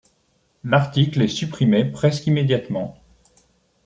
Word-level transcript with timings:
L'article 0.63 1.21
est 1.21 1.27
supprimé 1.27 1.85
presque 1.85 2.25
immédiatement. 2.25 2.97